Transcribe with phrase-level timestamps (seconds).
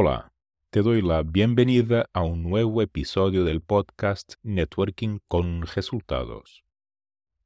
[0.00, 0.32] Hola,
[0.70, 6.62] te doy la bienvenida a un nuevo episodio del podcast Networking con Resultados.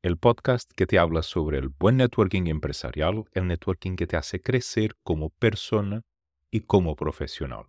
[0.02, 4.42] El podcast que te habla sobre el buen networking empresarial, el networking que te hace
[4.42, 6.02] crecer como persona
[6.50, 7.68] y como profesional.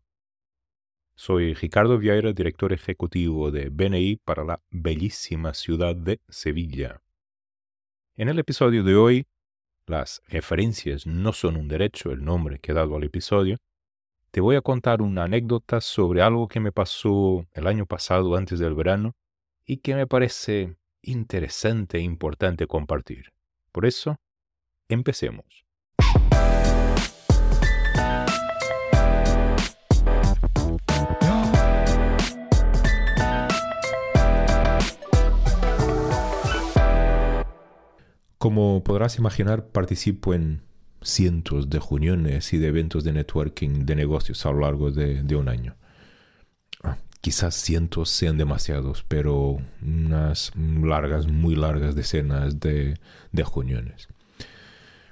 [1.15, 7.01] Soy Ricardo Vieira, director ejecutivo de BNI para la bellísima ciudad de Sevilla.
[8.17, 9.27] En el episodio de hoy,
[9.87, 13.59] las referencias no son un derecho, el nombre que he dado al episodio,
[14.33, 18.57] te voy a contar una anécdota sobre algo que me pasó el año pasado antes
[18.57, 19.15] del verano
[19.63, 23.31] y que me parece interesante e importante compartir.
[23.71, 24.15] Por eso,
[24.89, 25.45] empecemos.
[38.39, 40.63] Como podrás imaginar, participo en
[41.03, 45.49] cientos de reuniones y de eventos de networking de negocios a lo largo de, un
[45.49, 45.75] año.
[46.83, 52.99] Ah, quizás cientos sean demasiados, pero unas largas, muy largas decenas de,
[53.31, 54.07] de reuniones.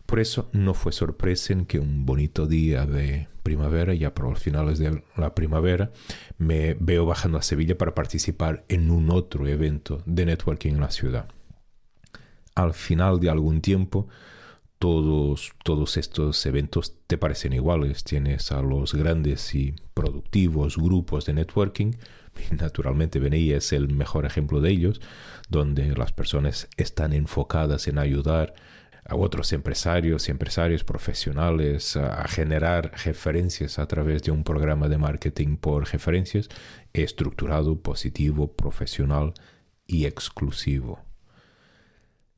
[0.05, 4.39] Por eso no fue sorpresa en que un bonito día de primavera, ya por los
[4.39, 5.91] finales de la primavera,
[6.37, 10.91] me veo bajando a Sevilla para participar en un otro evento de networking en la
[10.91, 11.29] ciudad.
[12.55, 14.09] Al final de algún tiempo,
[14.81, 18.03] todos, todos estos eventos te parecen iguales.
[18.03, 21.91] Tienes a los grandes y productivos grupos de networking.
[22.59, 24.99] Naturalmente BNI es el mejor ejemplo de ellos,
[25.49, 28.55] donde las personas están enfocadas en ayudar
[29.05, 34.97] a otros empresarios y empresarios profesionales a generar referencias a través de un programa de
[34.97, 36.49] marketing por referencias
[36.91, 39.35] estructurado, positivo, profesional
[39.85, 41.10] y exclusivo.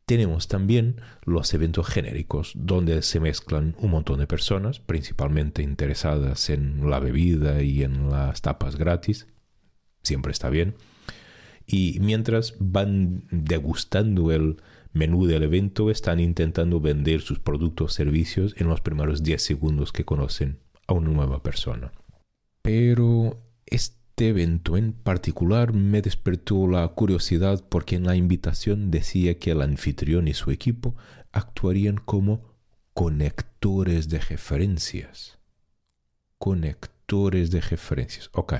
[0.06, 6.90] Tenemos también los eventos genéricos, donde se mezclan un montón de personas, principalmente interesadas en
[6.90, 9.28] la bebida y en las tapas gratis.
[10.02, 10.76] Siempre está bien.
[11.66, 14.58] Y mientras van degustando el
[14.92, 19.94] menú del evento, están intentando vender sus productos o servicios en los primeros 10 segundos
[19.94, 21.94] que conocen a una nueva persona.
[22.62, 23.42] Pero
[24.14, 29.64] este evento en particular me despertó la curiosidad porque en la invitación decía que el
[29.64, 30.96] anfitrión y su equipo
[31.32, 32.54] actuarían como
[32.94, 35.40] conectores de referencias.
[36.38, 38.30] Conectores de referencias.
[38.34, 38.54] Ok.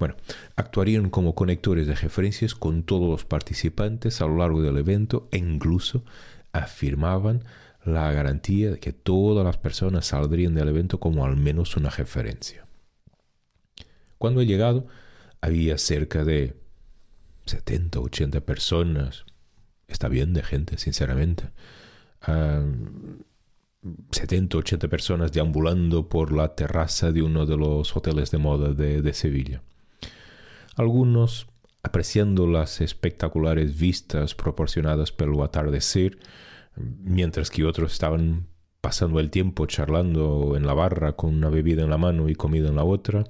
[0.00, 0.16] Bueno,
[0.56, 5.38] actuarían como conectores de referencias con todos los participantes a lo largo del evento e
[5.38, 6.04] incluso
[6.50, 7.44] afirmaban
[7.84, 12.66] la garantía de que todas las personas saldrían del evento como al menos una referencia.
[14.20, 14.86] Cuando he llegado,
[15.40, 16.54] había cerca de
[17.46, 19.24] 70, 80 personas.
[19.88, 21.44] Está bien de gente, sinceramente.
[24.10, 29.00] 70, 80 personas deambulando por la terraza de uno de los hoteles de moda de,
[29.00, 29.62] de Sevilla.
[30.76, 31.46] Algunos
[31.82, 36.18] apreciando las espectaculares vistas proporcionadas por el atardecer,
[36.76, 38.48] mientras que otros estaban
[38.82, 42.68] pasando el tiempo charlando en la barra con una bebida en la mano y comida
[42.68, 43.24] en la otra,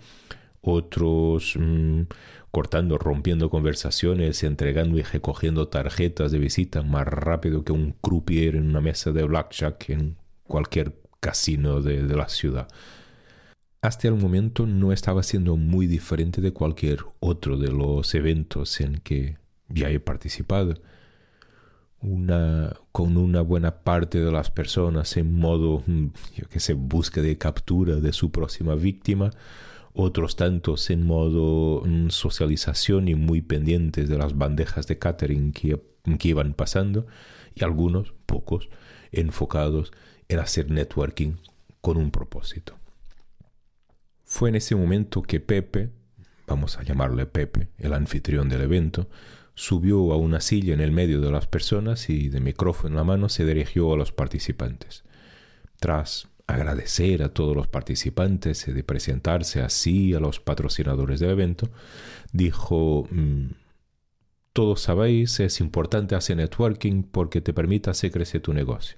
[0.63, 2.03] otros mm,
[2.51, 8.69] cortando, rompiendo conversaciones, entregando y recogiendo tarjetas de visita más rápido que un croupier en
[8.69, 12.69] una mesa de blackjack en cualquier casino de, la ciudad.
[13.83, 18.99] Hasta el momento no estaba siendo muy diferente de cualquier otro de los eventos en
[18.99, 19.39] que
[19.69, 20.75] ya he participado.
[22.03, 27.25] Una, con una buena parte de las personas en modo, mm, yo que sé, búsqueda
[27.25, 29.31] de captura de su próxima víctima,
[29.93, 35.81] otros tantos en modo mm, socialización y muy pendientes de las bandejas de catering que,
[36.19, 37.07] que iban pasando,
[37.55, 38.69] y algunos, pocos,
[39.13, 39.93] enfocados
[40.29, 41.35] en hacer networking
[41.81, 42.79] con un propósito.
[44.25, 45.91] Fue en ese momento que Pepe,
[46.47, 49.09] vamos a llamarle Pepe, el anfitrión del evento,
[49.55, 53.05] subió a una silla en el medio de las personas y de micrófono en la
[53.05, 55.05] mano se dirigió a los participantes.
[55.81, 61.71] Tras agradecer a todos los participantes y de presentarse así a los patrocinadores del evento,
[62.33, 63.47] dijo, mm,
[64.53, 68.97] todos sabéis, es importante hacer networking porque te permite hacer crecer tu negocio.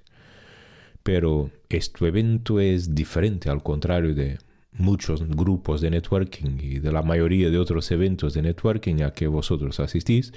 [1.03, 4.39] Pero este evento es diferente, al contrario de
[4.71, 9.27] muchos grupos de networking y de la mayoría de otros eventos de networking a que
[9.27, 10.33] vosotros asistís,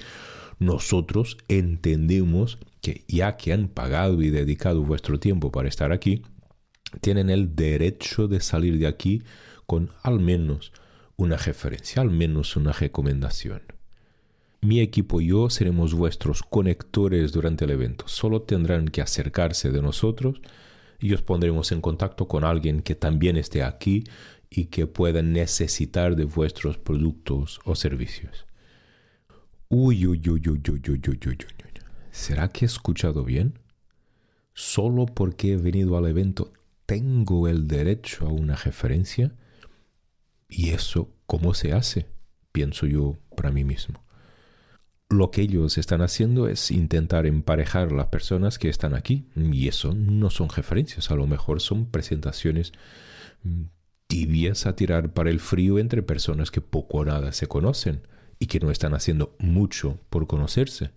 [0.59, 6.21] nosotros entendemos que ya que han pagado y dedicado vuestro tiempo para estar aquí,
[7.01, 9.23] tienen el derecho de salir de aquí
[9.65, 10.71] con al menos
[11.15, 13.61] una referencia, al menos una recomendación.
[14.61, 18.07] Mi equipo y yo seremos vuestros conectores durante el evento.
[18.07, 20.41] Solo tendrán que acercarse de nosotros
[20.99, 24.03] y os pondremos en contacto con alguien que también esté aquí
[24.49, 28.45] y que pueda necesitar de vuestros productos o servicios.
[29.69, 31.37] Uy, uy, uy, uy, uy, uy, uy, uy,
[32.11, 33.59] ¿Será que he escuchado bien?
[34.53, 36.51] Solo porque he venido al evento
[36.87, 39.35] tengo el derecho a una referencia.
[40.49, 42.07] ¿Y eso cómo se hace?
[42.51, 44.03] Pienso yo para mí mismo.
[45.09, 49.27] Lo que ellos están haciendo es intentar emparejar las personas que están aquí.
[49.35, 52.71] Y eso no son referencias, a lo mejor son presentaciones
[53.43, 53.63] mm,
[54.07, 58.07] tibias a tirar para el frío entre personas que poco o nada se conocen
[58.39, 60.91] y que no están haciendo mucho por conocerse.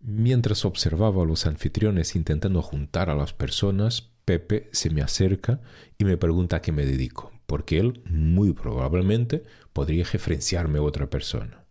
[0.00, 5.60] Mientras observaba a los anfitriones intentando juntar a las personas, Pepe se me acerca
[5.98, 11.10] y me pregunta a qué me dedico, porque él muy probablemente podría referenciarme a otra
[11.10, 11.64] persona.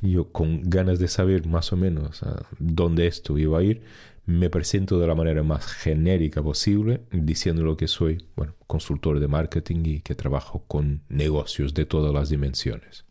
[0.00, 3.82] Yo, con ganas de saber más o menos a dónde esto iba a ir,
[4.24, 9.82] me presento de la manera más genérica posible, diciendo que soy, bueno, consultor de marketing
[9.84, 13.04] y que trabajo con negocios de todas las dimensiones.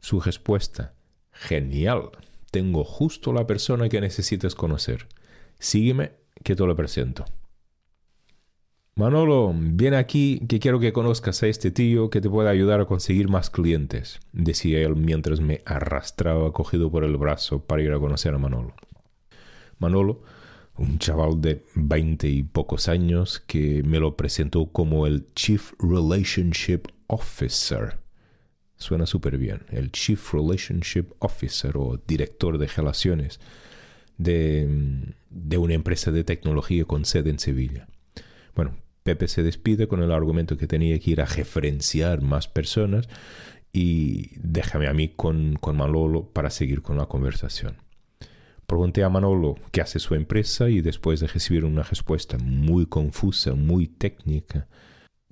[0.00, 0.94] Su respuesta,
[1.32, 2.10] genial,
[2.50, 5.06] tengo justo la persona que necesitas conocer.
[5.58, 6.12] Sígueme,
[6.42, 7.24] que te lo presento.
[8.98, 12.86] Manolo, ven aquí que quiero que conozcas a este tío que te puede ayudar a
[12.86, 17.98] conseguir más clientes, decía él mientras me arrastraba cogido por el brazo para ir a
[17.98, 18.74] conocer a Manolo.
[19.78, 20.22] Manolo,
[20.78, 26.84] un chaval de veinte y pocos años que me lo presentó como el Chief Relationship
[27.06, 27.98] Officer.
[28.78, 33.40] Suena súper bien, el Chief Relationship Officer o director de relaciones
[34.16, 37.88] de, de una empresa de tecnología con sede en Sevilla.
[38.54, 43.08] Bueno, Pepe se despide con el argumento que tenía que ir a referenciar más personas
[43.72, 47.76] y déjame a mí con, con Manolo para seguir con la conversación.
[48.66, 53.54] Pregunté a Manolo qué hace su empresa y después de recibir una respuesta muy confusa,
[53.54, 54.66] muy técnica,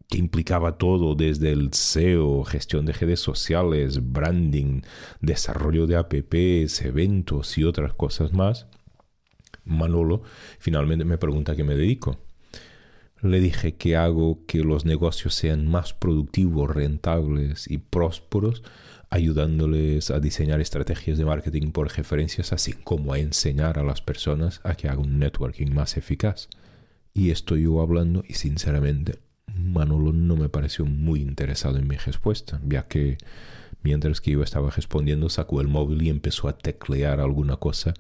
[0.09, 4.83] que implicaba todo desde el SEO, gestión de redes sociales, branding,
[5.21, 8.69] desarrollo de apps, eventos y otras cosas más,
[9.65, 10.23] Manolo
[10.61, 12.21] finalmente me pregunta a qué me dedico.
[13.25, 18.63] Le dije que hago que los negocios sean más productivos, rentables y prósperos
[19.09, 24.61] ayudándoles a diseñar estrategias de marketing por referencias, así como a enseñar a las personas
[24.63, 26.51] a que hagan un networking más eficaz.
[27.15, 29.21] Y estoy yo hablando y sinceramente
[29.57, 33.17] Manolo no me pareció muy interesado en mi respuesta, ya que
[33.83, 37.95] mientras que yo estaba respondiendo sacó el móvil y empezó a teclear alguna cosa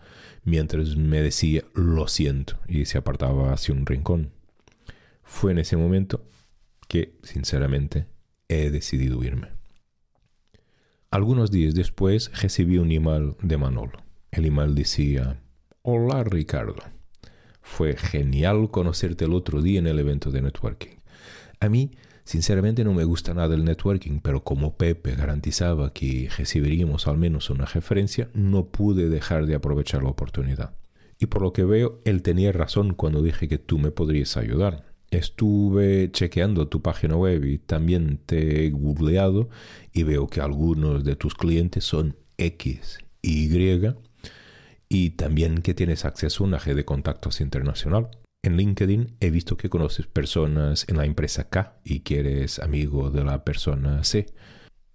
[0.44, 4.43] mientras me decía lo siento y se apartaba hacia un rincón.
[5.24, 6.28] Fue en ese momento
[6.86, 8.06] que, sinceramente,
[8.48, 9.48] he decidido irme.
[11.10, 13.98] Algunos días después recibí un email de Manolo.
[14.30, 15.40] El email decía,
[15.82, 16.76] Hola Ricardo,
[17.62, 20.96] fue genial conocerte el otro día en el evento de networking.
[21.60, 21.92] A mí,
[22.24, 27.48] sinceramente, no me gusta nada el networking, pero como Pepe garantizaba que recibiríamos al menos
[27.48, 30.74] una referencia, no pude dejar de aprovechar la oportunidad.
[31.18, 34.93] Y por lo que veo, él tenía razón cuando dije que tú me podrías ayudar.
[35.14, 39.48] Estuve chequeando tu página web y también te he googleado
[39.92, 43.48] y veo que algunos de tus clientes son X, Y
[44.88, 48.08] y también que tienes acceso a una red de contactos internacional.
[48.42, 53.10] En LinkedIn he visto que conoces personas en la empresa K y que eres amigo
[53.10, 54.26] de la persona C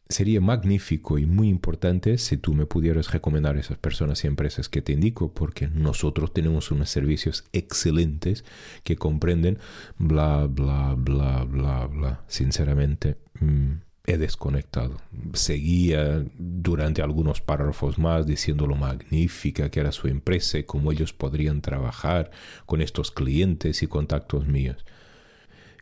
[0.10, 4.82] sería magnífico y muy importante si tú me pudieras recomendar esas personas y empresas que
[4.82, 8.44] te indico, porque nosotros tenemos unos servicios excelentes
[8.84, 9.60] que comprenden
[10.00, 12.24] bla, bla, bla, bla, bla.
[12.28, 13.74] Sinceramente, mm,
[14.08, 14.98] he desconectado.
[15.34, 21.14] Seguía durante algunos párrafos más diciendo lo magnífica que era su empresa y cómo ellos
[21.14, 22.32] podrían trabajar
[22.66, 24.84] con estos clientes y contactos míos.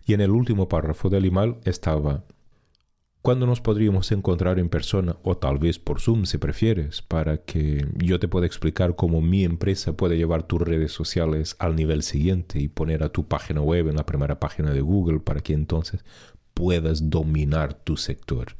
[0.05, 2.25] Y en el último párrafo del email estaba
[3.27, 7.85] ¿Cuándo nos podríamos encontrar en persona o tal vez por Zoom si prefieres para que
[7.97, 12.57] yo te pueda explicar cómo mi empresa puede llevar tus redes sociales al nivel siguiente
[12.61, 16.05] y poner a tu página web en la primera página de Google para que entonces
[16.53, 18.55] puedas dominar tu sector?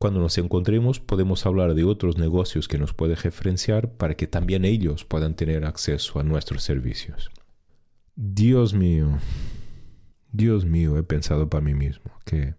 [0.00, 4.64] Cuando nos encontremos podemos hablar de otros negocios que nos puedes referenciar para que también
[4.64, 7.30] ellos puedan tener acceso a nuestros servicios.
[8.16, 9.20] Dios mío,
[10.32, 12.56] Dios mío, he pensado para mí mismo que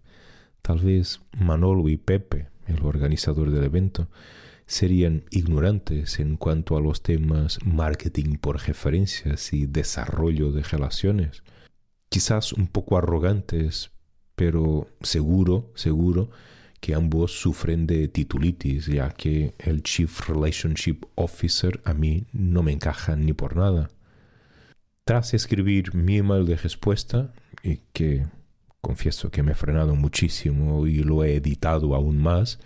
[0.62, 4.08] Tal vez Manolo y Pepe, el organizador del evento,
[4.66, 11.42] serían ignorantes en cuanto a los temas marketing por referencias y desarrollo de relaciones.
[12.08, 13.90] Quizás un poco arrogantes,
[14.36, 16.30] pero seguro, seguro
[16.80, 22.72] que ambos sufren de titulitis, ya que el Chief Relationship Officer a mí no me
[22.72, 23.90] encaja ni por nada.
[25.04, 28.26] Tras escribir mi email de respuesta, y que
[28.80, 32.58] confieso que me he frenado muchísimo y lo he editado aún más,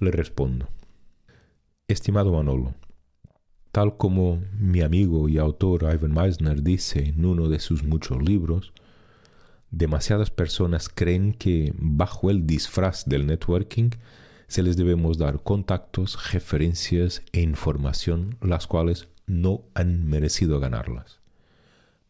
[0.00, 0.68] le respondo.
[1.88, 2.74] Estimado Manolo,
[3.70, 8.72] tal como mi amigo y autor Ivan Meisner dice en uno de sus muchos libros,
[9.70, 13.90] demasiadas personas creen que bajo el disfraz del networking
[14.46, 21.20] se les debemos dar contactos, referencias e información las cuales no han merecido ganarlas.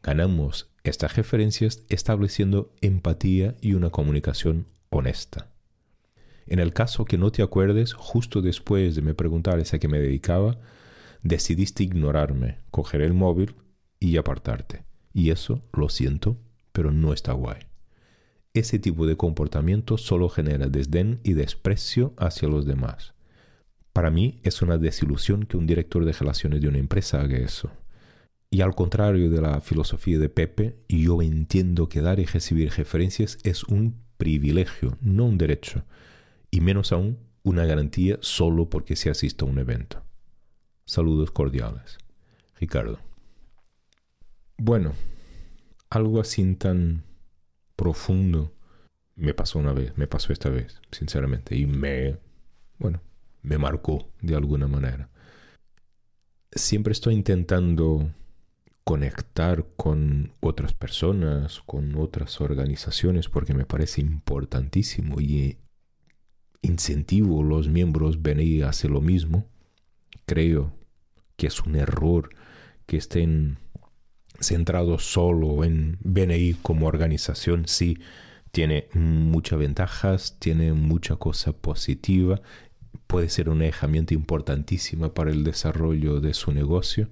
[0.03, 5.53] Ganamos estas referencias estableciendo empatía y una comunicación honesta.
[6.47, 10.01] En el caso que no te acuerdes, justo después de me preguntar a qué me
[10.01, 10.59] dedicaba,
[11.23, 13.55] decidiste ignorarme, coger el móvil
[14.01, 14.85] y apartarte.
[15.15, 16.37] Y eso, lo siento,
[16.73, 17.61] pero no está guay.
[18.55, 23.15] Ese tipo de comportamiento solo genera desdén y desprecio hacia los demás.
[23.93, 27.71] Para mí es una desilusión que un director de relaciones de una empresa haga eso.
[28.53, 33.39] Y al contrario de la filosofía de Pepe, yo entiendo que dar y recibir referencias
[33.45, 35.87] es un privilegio, no un derecho,
[36.51, 40.03] y menos aún una garantía solo porque se asista a un evento.
[40.85, 41.97] Saludos cordiales.
[42.61, 42.99] Ricardo.
[44.59, 44.93] Bueno,
[45.89, 47.05] algo así tan
[47.75, 48.53] profundo
[49.17, 52.19] me pasó una vez, me pasó esta vez, sinceramente, y me,
[52.79, 53.01] bueno,
[53.41, 55.09] me marcó de alguna manera.
[56.55, 58.11] Siempre estoy intentando
[58.85, 65.59] conectar con otras personas, con otras organizaciones, porque me parece importantísimo y
[66.63, 69.47] incentivo a los miembros venir a hacer lo mismo.
[70.27, 70.73] Creo
[71.37, 72.31] que es un error
[72.87, 73.59] que estén
[74.41, 77.67] centrados solo en BNI como organización.
[77.67, 77.99] Sí,
[78.51, 82.41] tiene muchas ventajas, tiene mucha cosa positiva,
[83.07, 87.09] puede ser una herramienta importantísima para el desarrollo de su negocio,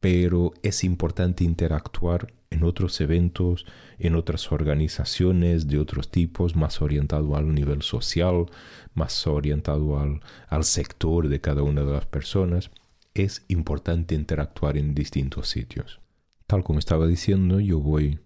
[0.00, 3.64] pero es importante interactuar en otros eventos,
[3.98, 8.46] en otras organizaciones de otros tipos, más orientado al nivel social,
[8.94, 12.70] más orientado al, sector de cada una de las personas.
[13.14, 16.00] Es importante interactuar en distintos sitios.
[16.46, 18.18] Tal como estaba diciendo, yo voy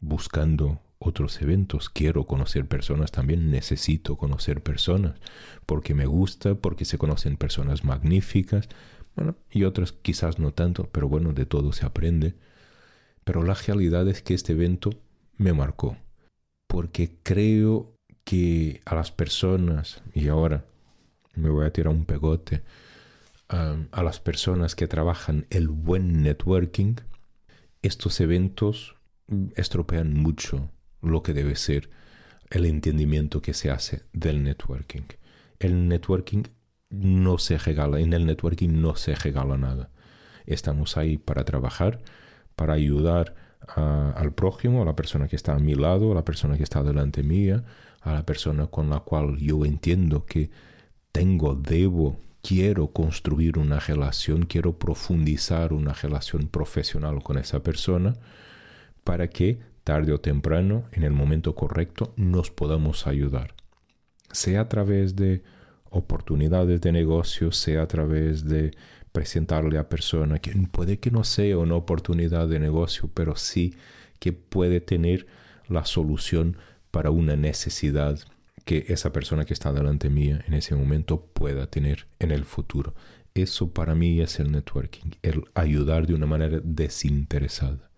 [0.00, 5.20] buscando otros eventos, quiero conocer personas también, necesito conocer personas,
[5.66, 8.68] porque me gusta, porque se conocen personas magníficas,
[9.16, 12.34] bueno, y otras quizás no tanto, pero bueno, de todo se aprende.
[13.24, 14.90] Pero la realidad es que este evento
[15.36, 15.96] me marcó,
[16.68, 17.92] porque creo
[18.24, 20.64] que a las personas, y ahora
[21.34, 22.62] me voy a tirar un pegote,
[23.48, 26.96] a las personas que trabajan el buen networking,
[27.82, 28.96] estos eventos
[29.54, 30.68] estropean mucho
[31.00, 31.90] lo que debe ser
[32.50, 35.02] el entendimiento que se hace del networking.
[35.58, 36.44] El networking
[36.90, 39.90] no se regala, en el networking no se regala nada.
[40.46, 42.00] Estamos ahí para trabajar,
[42.54, 43.34] para ayudar
[43.74, 46.82] al prójimo, a la persona que está a mi lado, a la persona que está
[46.82, 47.64] delante mía,
[48.00, 50.50] a la persona con la cual yo entiendo que
[51.10, 58.14] tengo, debo, quiero construir una relación, quiero profundizar una relación profesional con esa persona
[59.02, 63.54] para que tarde o temprano, en el momento correcto, nos podamos ayudar.
[64.30, 65.42] Sea a través de
[65.96, 68.72] oportunidades de negocio, sea a través de
[69.12, 73.74] presentarle a persona que puede que no sea una oportunidad de negocio, pero sí
[74.18, 75.26] que puede tener
[75.68, 76.56] la solución
[76.90, 78.18] para una necesidad
[78.64, 82.94] que esa persona que está delante mía en ese momento pueda tener en el futuro.
[83.34, 87.90] Eso para mí es el networking, el ayudar de una manera desinteresada.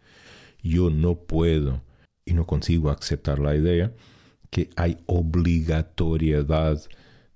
[0.63, 1.83] Yo no puedo
[2.25, 3.93] y no consigo aceptar la idea
[4.51, 6.81] que hay obligatoriedad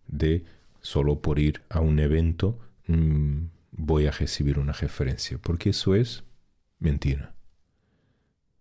[0.06, 0.44] de
[0.80, 6.24] solo por ir a un evento mm, voy a recibir una referencia, porque eso es
[6.78, 7.34] mentira.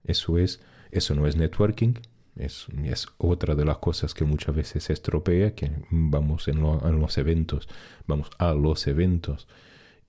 [0.04, 1.94] Eso es, eso no es networking,
[2.36, 7.18] es, es otra de las cosas que muchas veces se estropea, que vamos en, los
[7.18, 7.68] eventos,
[8.08, 9.48] vamos a los eventos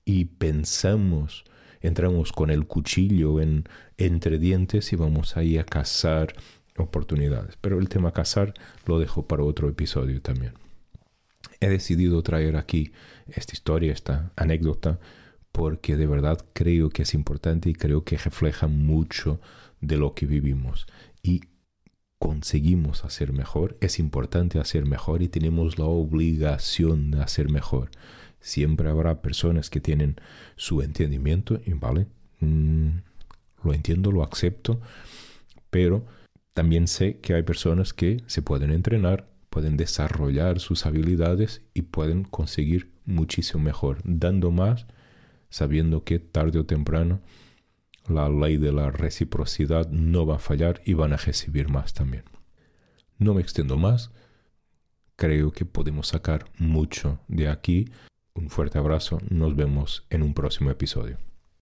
[0.04, 1.44] y pensamos,
[1.80, 3.64] entramos con el cuchillo en,
[3.98, 6.34] entre dientes y vamos ahí a cazar
[6.78, 7.58] oportunidades.
[7.60, 8.54] Pero el tema cazar
[8.86, 10.61] lo dejo para otro episodio también
[11.62, 12.92] he decidido traer aquí
[13.28, 14.98] esta historia, esta anécdota,
[15.52, 19.40] porque de verdad creo que es importante y creo que refleja mucho
[19.80, 20.86] de lo que vivimos.
[21.22, 21.42] Y
[22.18, 27.90] conseguimos hacer mejor, es importante hacer mejor y tenemos la obligación de hacer mejor.
[28.40, 30.16] Siempre habrá personas que tienen
[30.56, 32.06] su entendimiento y vale,
[32.40, 32.88] mm,
[33.62, 34.80] lo entiendo, lo acepto,
[35.70, 36.04] pero
[36.54, 42.24] también sé que hay personas que se pueden entrenar, pueden desarrollar sus habilidades y pueden
[42.24, 44.86] conseguir muchísimo mejor, dando más,
[45.50, 47.20] sabiendo que tarde o temprano
[48.08, 52.24] la ley de la reciprocidad no va a fallar y van a recibir más también.
[53.18, 54.10] No me extiendo más.
[55.16, 57.90] Creo que podemos sacar mucho de aquí.
[58.32, 59.20] Un fuerte abrazo.
[59.28, 61.18] Nos vemos en un próximo episodio.